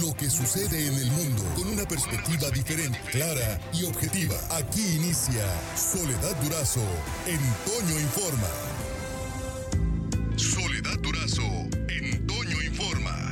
[0.00, 4.34] lo que sucede en el mundo con una perspectiva diferente, clara y objetiva.
[4.50, 5.44] Aquí inicia
[5.76, 6.80] Soledad Durazo
[7.26, 7.34] en
[8.00, 8.48] Informa.
[10.36, 11.42] Soledad Durazo
[11.88, 12.06] en
[12.64, 13.30] Informa.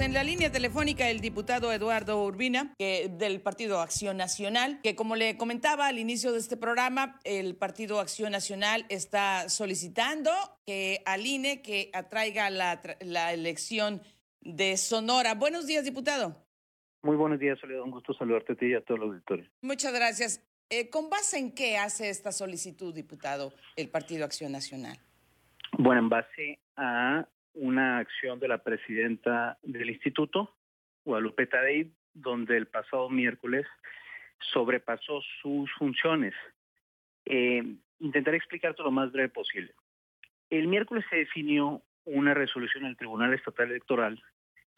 [0.00, 5.36] En la línea telefónica el diputado Eduardo Urbina, del Partido Acción Nacional, que como le
[5.36, 10.30] comentaba al inicio de este programa, el Partido Acción Nacional está solicitando
[10.66, 14.02] que al INE que atraiga la elección
[14.40, 15.34] de Sonora.
[15.34, 16.36] Buenos días, diputado.
[17.02, 17.82] Muy buenos días, Soledad.
[17.82, 19.48] Un gusto saludarte a ti y a todo el auditorio.
[19.62, 20.44] Muchas gracias.
[20.70, 24.98] Eh, ¿Con base en qué hace esta solicitud, diputado, el Partido Acción Nacional?
[25.78, 30.54] Bueno, en base a una acción de la presidenta del instituto,
[31.04, 33.66] Guadalupe Tadei, donde el pasado miércoles
[34.52, 36.34] sobrepasó sus funciones.
[37.24, 37.62] Eh,
[38.00, 39.74] intentaré explicarte lo más breve posible.
[40.50, 44.22] El miércoles se definió una resolución del Tribunal Estatal Electoral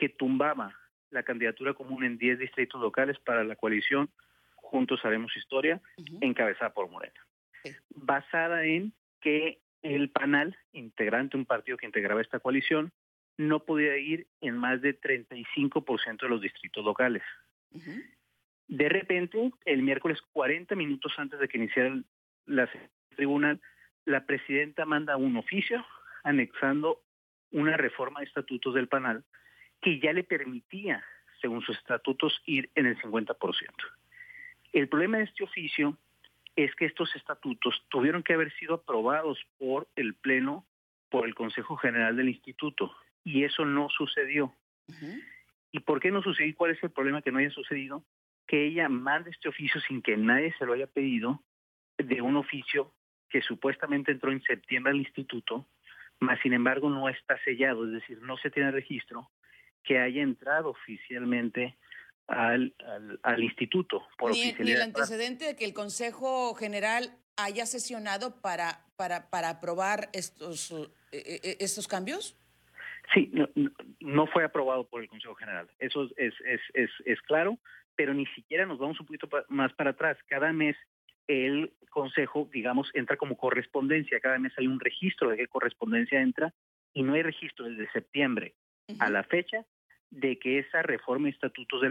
[0.00, 0.74] que tumbaba
[1.10, 4.08] la candidatura común en 10 distritos locales para la coalición
[4.56, 5.78] Juntos Haremos Historia,
[6.22, 7.20] encabezada por Morena,
[7.94, 12.92] basada en que el panel, integrante, un partido que integraba esta coalición,
[13.36, 17.22] no podía ir en más de 35% de los distritos locales.
[18.68, 22.00] De repente, el miércoles 40 minutos antes de que iniciara
[22.46, 22.70] la
[23.16, 23.60] tribunal,
[24.06, 25.84] la presidenta manda un oficio
[26.22, 27.02] anexando
[27.50, 29.24] una reforma de estatutos del panel
[29.80, 31.04] que ya le permitía,
[31.40, 33.36] según sus estatutos, ir en el 50%.
[34.72, 35.96] El problema de este oficio
[36.56, 40.66] es que estos estatutos tuvieron que haber sido aprobados por el Pleno,
[41.08, 44.54] por el Consejo General del Instituto, y eso no sucedió.
[45.72, 46.54] ¿Y por qué no sucedió?
[46.56, 48.04] ¿Cuál es el problema que no haya sucedido?
[48.46, 51.42] Que ella manda este oficio sin que nadie se lo haya pedido,
[51.96, 52.92] de un oficio
[53.28, 55.68] que supuestamente entró en septiembre al instituto,
[56.18, 59.30] mas sin embargo no está sellado, es decir, no se tiene registro
[59.84, 61.76] que haya entrado oficialmente
[62.26, 62.74] al,
[63.22, 64.06] al, instituto.
[64.16, 69.50] Por ni, ni el antecedente de que el Consejo General haya sesionado para, para, para
[69.50, 70.70] aprobar estos,
[71.12, 72.36] eh, eh, estos cambios?
[73.14, 73.48] Sí, no,
[74.00, 75.68] no, fue aprobado por el Consejo General.
[75.78, 77.58] Eso es, es, es, es claro,
[77.96, 80.16] pero ni siquiera nos vamos un poquito más para atrás.
[80.28, 80.76] Cada mes
[81.26, 84.20] el Consejo, digamos, entra como correspondencia.
[84.20, 86.54] Cada mes hay un registro de qué correspondencia entra
[86.92, 88.54] y no hay registro desde septiembre
[88.98, 89.64] a la fecha
[90.10, 91.82] de que esa reforma de estatutos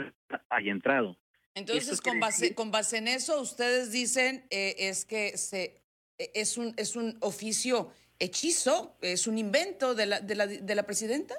[0.50, 1.18] haya entrado.
[1.56, 5.82] Entonces, con base, con base en eso, ustedes dicen eh, es que se,
[6.18, 10.76] e, es, un, es un oficio hechizo, es un invento de la, de la, de
[10.76, 11.36] la presidenta.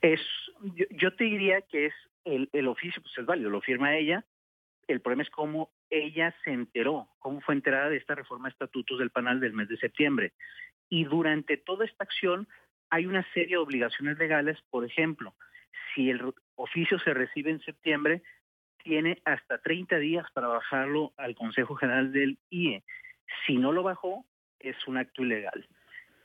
[0.00, 0.20] Es,
[0.74, 1.94] yo, yo, te diría que es
[2.24, 4.24] el, el oficio, pues es válido, lo firma ella.
[4.86, 8.98] El problema es cómo ella se enteró, cómo fue enterada de esta reforma de estatutos
[8.98, 10.32] del panel del mes de septiembre.
[10.88, 12.48] Y durante toda esta acción
[12.90, 15.34] hay una serie de obligaciones legales, por ejemplo,
[15.94, 18.22] si el oficio se recibe en septiembre,
[18.82, 22.82] tiene hasta 30 días para bajarlo al Consejo General del IE.
[23.46, 24.24] Si no lo bajó,
[24.58, 25.68] es un acto ilegal.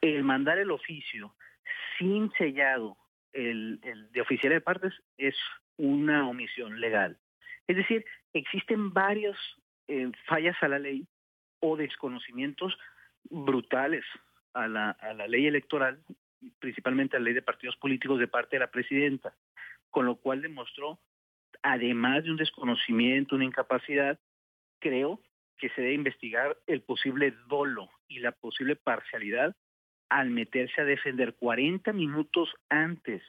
[0.02, 1.36] El mandar el oficio
[1.98, 2.98] sin sellado
[3.34, 3.80] el,
[4.12, 5.36] de oficial de partes es
[5.78, 7.18] una omisión legal.
[7.68, 9.38] Es decir, existen varias
[9.88, 11.08] eh, fallas a la ley
[11.60, 12.78] o desconocimientos
[13.30, 14.06] brutales
[14.54, 16.00] a la ley electoral,
[16.60, 19.36] principalmente la ley de partidos políticos de parte de la presidenta,
[19.90, 21.00] con lo cual demostró,
[21.62, 24.20] además de un desconocimiento, una incapacidad,
[24.80, 25.22] creo
[25.58, 29.56] que se debe investigar el posible dolo y la posible parcialidad
[30.10, 33.24] al meterse a defender 40 minutos antes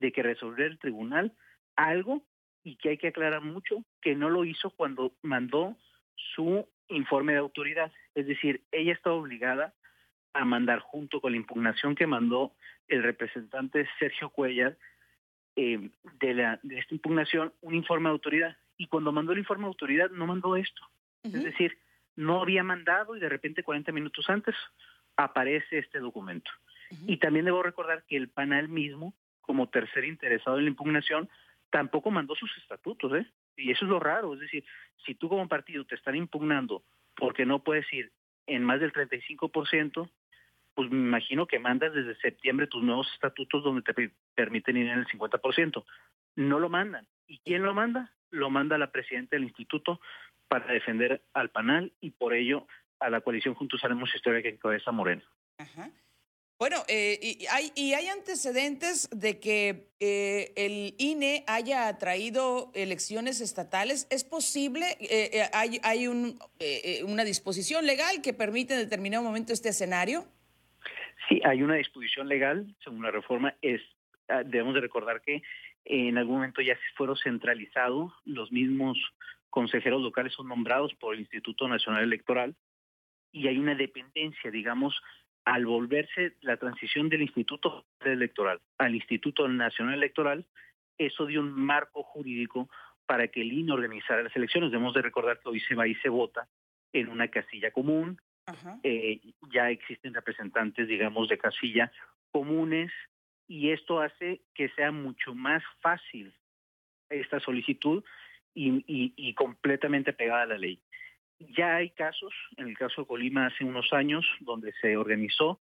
[0.00, 1.34] de que resolviera el tribunal
[1.76, 2.22] algo
[2.62, 5.76] y que hay que aclarar mucho que no lo hizo cuando mandó
[6.14, 7.92] su informe de autoridad.
[8.14, 9.74] Es decir, ella está obligada
[10.34, 12.52] a mandar junto con la impugnación que mandó
[12.88, 14.76] el representante Sergio Cuellar
[15.56, 18.56] eh, de, la, de esta impugnación un informe de autoridad.
[18.76, 20.82] Y cuando mandó el informe de autoridad no mandó esto.
[21.22, 21.78] Es decir,
[22.16, 24.56] no había mandado y de repente 40 minutos antes
[25.16, 26.50] aparece este documento.
[27.06, 31.28] Y también debo recordar que el panel mismo, como tercer interesado en la impugnación,
[31.70, 33.26] tampoco mandó sus estatutos, ¿eh?
[33.56, 34.64] Y eso es lo raro, es decir,
[35.04, 36.82] si tú como partido te están impugnando
[37.16, 38.10] porque no puedes ir
[38.46, 40.10] en más del 35%,
[40.74, 45.00] pues me imagino que mandas desde septiembre tus nuevos estatutos donde te permiten ir en
[45.00, 45.84] el 50%.
[46.36, 47.06] No lo mandan.
[47.26, 48.12] ¿Y quién lo manda?
[48.30, 50.00] Lo manda la presidenta del instituto
[50.48, 52.66] para defender al panal y por ello
[53.00, 55.22] a la coalición Juntos Haremos Historia que encabeza Moreno.
[55.58, 55.90] Ajá.
[56.58, 63.40] Bueno, eh, y, hay, y hay antecedentes de que eh, el INE haya traído elecciones
[63.40, 64.06] estatales.
[64.10, 64.96] ¿Es posible?
[65.00, 66.38] Eh, ¿Hay, hay un,
[67.04, 70.24] una disposición legal que permite en determinado momento este escenario?
[71.28, 73.80] Sí, hay una disposición legal, según la reforma, es
[74.28, 75.42] ah, debemos de recordar que
[75.84, 78.98] en algún momento ya se fueron centralizados, los mismos
[79.50, 82.54] consejeros locales son nombrados por el Instituto Nacional Electoral
[83.32, 85.00] y hay una dependencia, digamos,
[85.44, 90.46] al volverse la transición del Instituto Electoral al Instituto Nacional Electoral,
[90.98, 92.68] eso dio un marco jurídico
[93.06, 94.70] para que el INE organizara las elecciones.
[94.70, 96.48] Debemos de recordar que hoy se va y se vota
[96.92, 98.20] en una casilla común.
[98.82, 99.20] Eh,
[99.52, 101.92] ya existen representantes, digamos, de casilla
[102.32, 102.90] comunes
[103.46, 106.34] y esto hace que sea mucho más fácil
[107.10, 108.02] esta solicitud
[108.54, 110.80] y, y, completamente pegada a la ley.
[111.38, 115.60] Ya hay casos, en el caso de Colima hace unos años, donde se organizó.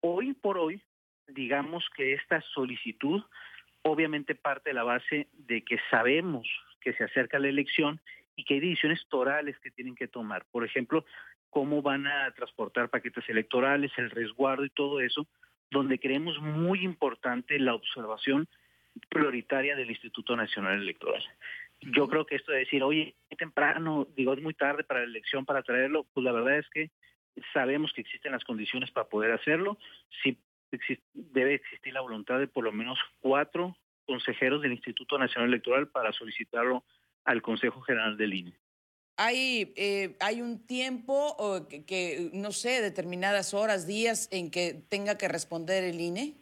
[0.00, 0.82] Hoy por hoy,
[1.28, 3.22] digamos que esta solicitud
[3.82, 6.48] obviamente parte de la base de que sabemos
[6.80, 8.00] que se acerca la elección
[8.34, 10.44] y que hay decisiones torales que tienen que tomar.
[10.50, 11.04] Por ejemplo,
[11.50, 15.26] cómo van a transportar paquetes electorales, el resguardo y todo eso,
[15.70, 18.48] donde creemos muy importante la observación
[19.08, 21.22] prioritaria del Instituto Nacional Electoral.
[21.80, 25.06] Yo creo que esto de decir, oye, es temprano, digo, es muy tarde para la
[25.06, 26.90] elección para traerlo, pues la verdad es que
[27.52, 29.78] sabemos que existen las condiciones para poder hacerlo.
[30.22, 30.38] Sí
[31.12, 36.12] debe existir la voluntad de por lo menos cuatro consejeros del Instituto Nacional Electoral para
[36.12, 36.84] solicitarlo
[37.24, 38.52] al Consejo General del INE.
[39.16, 45.28] ¿Hay, eh, ¿Hay un tiempo que, no sé, determinadas horas, días en que tenga que
[45.28, 46.34] responder el INE?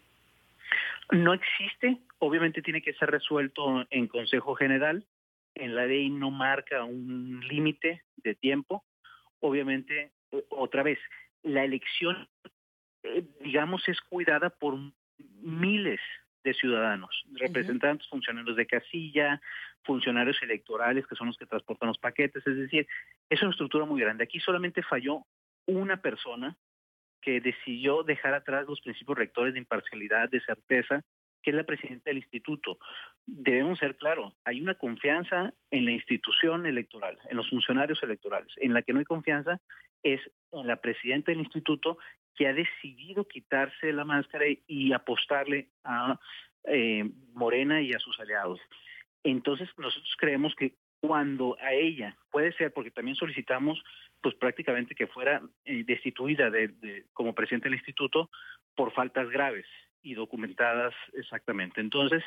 [1.13, 1.99] No existe.
[2.19, 5.07] Obviamente tiene que ser resuelto en Consejo General.
[5.55, 8.85] En la ley no marca un límite de tiempo.
[9.39, 10.99] Obviamente, eh, otra vez,
[11.45, 12.29] la elección,
[13.05, 14.77] eh, digamos, es cuidada por
[15.43, 16.01] miles
[16.45, 19.41] de ciudadanos, representantes, funcionarios de casilla,
[19.83, 22.87] funcionarios electorales que son los que transportan los paquetes, es decir,
[23.29, 24.25] es una estructura muy grande.
[24.25, 25.25] Aquí solamente falló
[25.67, 26.57] una persona
[27.21, 31.03] que decidió dejar atrás los principios rectores de imparcialidad, de certeza,
[31.43, 32.79] que es la presidenta del instituto.
[33.27, 38.53] Debemos ser claros, hay una confianza en la institución electoral, en los funcionarios electorales.
[38.57, 39.61] En la que no hay confianza
[40.03, 40.21] es
[40.53, 41.99] en la presidenta del instituto
[42.37, 46.19] que ha decidido quitarse la máscara y apostarle a
[46.65, 48.61] eh, Morena y a sus aliados.
[49.23, 53.83] Entonces nosotros creemos que cuando a ella puede ser, porque también solicitamos
[54.23, 58.31] pues prácticamente que fuera eh, destituida de, como presidente del instituto
[58.75, 59.67] por faltas graves
[60.03, 61.83] y documentadas exactamente.
[61.83, 62.23] Entonces,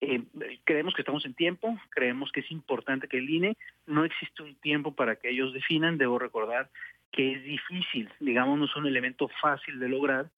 [0.00, 0.22] eh,
[0.64, 3.56] creemos que estamos en tiempo, creemos que es importante que el INE,
[3.86, 6.70] no existe un tiempo para que ellos definan, debo recordar
[7.12, 10.30] que es difícil, digamos, no es un elemento fácil de lograr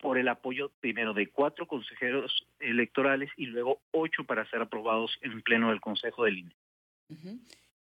[0.00, 5.42] por el apoyo primero de cuatro consejeros electorales y luego ocho para ser aprobados en
[5.42, 6.54] pleno del Consejo del INE.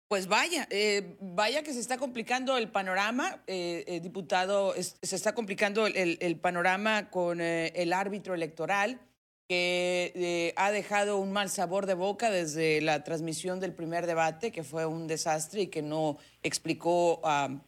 [0.09, 5.35] Pues vaya, eh, vaya que se está complicando el panorama, eh, eh diputado, se está
[5.35, 9.01] complicando el, el panorama con eh, el árbitro electoral
[9.49, 14.65] que ha dejado un mal sabor de boca desde la transmisión del primer debate, que
[14.65, 17.61] fue un desastre y que no explicó a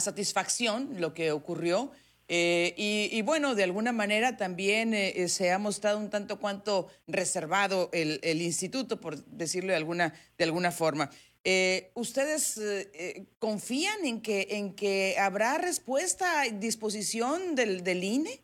[0.00, 1.92] satisfacción lo que ocurrió.
[2.28, 4.92] y, bueno, de alguna manera también
[5.28, 10.44] se ha mostrado un tanto cuanto reservado el, el, instituto, por decirlo de alguna, de
[10.44, 11.08] alguna forma.
[11.48, 18.02] Eh, ¿Ustedes eh, eh, confían en que, en que habrá respuesta y disposición del, del
[18.02, 18.40] INE?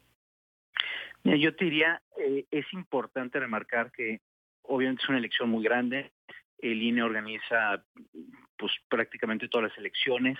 [1.25, 2.01] yo te diría,
[2.53, 4.21] es importante remarcar que
[4.63, 6.13] obviamente es una elección muy grande.
[6.59, 7.85] El INE organiza
[8.57, 10.39] pues prácticamente todas las elecciones,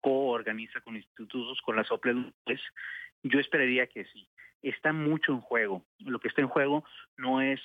[0.00, 2.60] co-organiza con institutos, con las OPLES.
[3.22, 4.28] Yo esperaría que sí.
[4.62, 5.84] Está mucho en juego.
[5.98, 6.84] Lo que está en juego
[7.16, 7.60] no es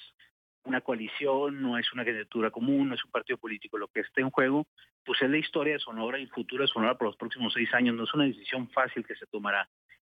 [0.63, 3.77] una coalición, no es una candidatura común, no es un partido político.
[3.77, 4.67] Lo que está en juego,
[5.03, 7.73] pues es la historia de Sonora y el futuro de Sonora por los próximos seis
[7.73, 7.95] años.
[7.95, 9.67] No es una decisión fácil que se tomará.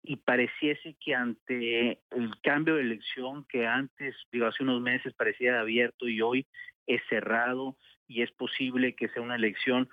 [0.02, 5.58] Y pareciese que ante el cambio de elección que antes, digo, hace unos meses parecía
[5.58, 6.46] abierto y hoy
[6.86, 9.88] es cerrado y es posible que sea una elección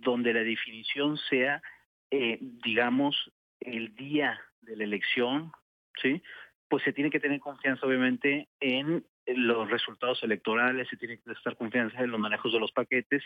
[0.00, 1.62] donde la definición sea,
[2.10, 5.52] eh, digamos, el día de la elección,
[6.00, 6.22] ¿sí?
[6.68, 11.56] Pues se tiene que tener confianza, obviamente, en los resultados electorales, se tiene que estar
[11.56, 13.22] confianza en los manejos de los paquetes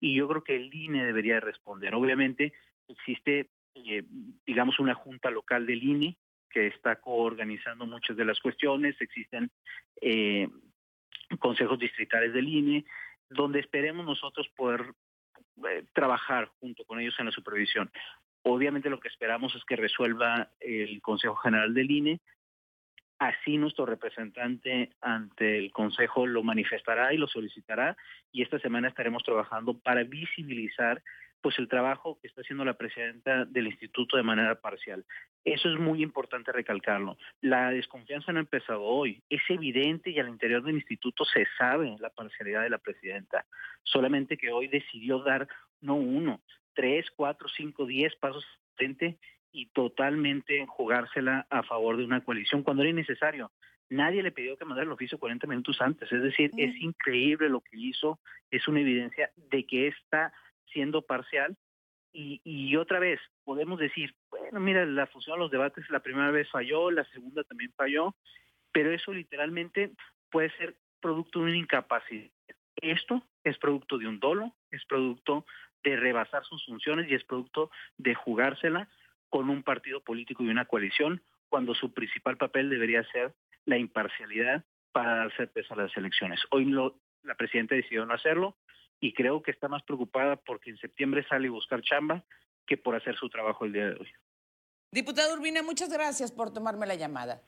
[0.00, 1.94] y yo creo que el INE debería responder.
[1.94, 2.52] Obviamente
[2.88, 4.04] existe, eh,
[4.46, 6.16] digamos, una junta local del INE
[6.48, 9.50] que está coorganizando muchas de las cuestiones, existen
[10.00, 10.48] eh,
[11.38, 12.84] consejos distritales del INE,
[13.28, 14.92] donde esperemos nosotros poder
[15.68, 17.90] eh, trabajar junto con ellos en la supervisión.
[18.42, 22.20] Obviamente lo que esperamos es que resuelva el Consejo General del INE,
[23.22, 27.96] Así nuestro representante ante el Consejo lo manifestará y lo solicitará
[28.32, 31.00] y esta semana estaremos trabajando para visibilizar
[31.42, 35.04] pues el trabajo que está haciendo la presidenta del instituto de manera parcial.
[35.44, 37.18] Eso es muy importante recalcarlo.
[37.40, 39.22] La desconfianza no ha empezado hoy.
[39.28, 43.44] Es evidente y al interior del instituto se sabe la parcialidad de la presidenta.
[43.82, 45.48] Solamente que hoy decidió dar
[45.80, 46.40] no uno,
[46.74, 48.46] tres, cuatro, cinco, diez pasos
[48.76, 49.18] frente
[49.50, 53.50] y totalmente jugársela a favor de una coalición cuando era innecesario.
[53.90, 56.10] Nadie le pidió que mandara el oficio 40 minutos antes.
[56.10, 58.20] Es decir, es increíble lo que hizo.
[58.50, 60.32] Es una evidencia de que está
[60.72, 61.56] siendo parcial.
[62.14, 66.50] Y, otra vez, podemos decir, bueno, mira, la función de los debates la primera vez
[66.50, 68.14] falló, la segunda también falló,
[68.70, 69.92] pero eso literalmente
[70.30, 72.30] puede ser producto de una incapacidad.
[72.76, 75.46] Esto es producto de un dolo, es producto
[75.82, 78.88] de rebasar sus funciones y es producto de jugársela
[79.30, 84.64] con un partido político y una coalición cuando su principal papel debería ser la imparcialidad
[84.92, 86.40] para dar certeza a las elecciones.
[86.50, 88.56] Hoy lo, la presidenta decidió no hacerlo
[89.00, 92.24] y creo que está más preocupada porque en septiembre sale a buscar chamba
[92.66, 94.08] que por hacer su trabajo el día de hoy.
[94.92, 97.42] Diputado Urbina, muchas gracias por tomarme la llamada.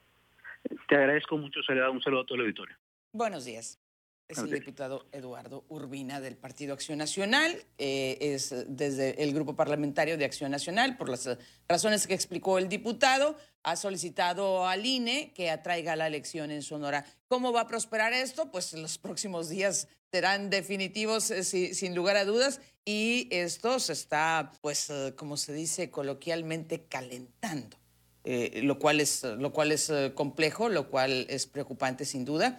[0.89, 1.91] Te agradezco mucho, Soledad.
[1.91, 2.77] Un saludo a todo el auditorio.
[3.13, 3.79] Buenos días.
[4.27, 10.17] Es el diputado Eduardo Urbina del Partido Acción Nacional, eh, es desde el grupo parlamentario
[10.17, 11.29] de Acción Nacional, por las
[11.69, 17.05] razones que explicó el diputado, ha solicitado al INE que atraiga la elección en Sonora.
[17.29, 18.51] ¿Cómo va a prosperar esto?
[18.51, 23.93] Pues en los próximos días serán definitivos eh, sin lugar a dudas y esto se
[23.93, 27.77] está, pues, eh, como se dice coloquialmente, calentando.
[28.25, 32.59] lo cual es, lo cual es complejo, lo cual es preocupante sin duda